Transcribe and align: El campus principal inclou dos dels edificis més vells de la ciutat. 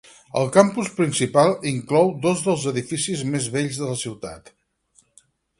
El 0.39 0.47
campus 0.53 0.87
principal 0.99 1.53
inclou 1.73 2.09
dos 2.25 2.43
dels 2.47 2.65
edificis 2.73 3.23
més 3.35 3.53
vells 3.59 3.81
de 3.83 3.91
la 3.93 4.03
ciutat. 4.09 4.55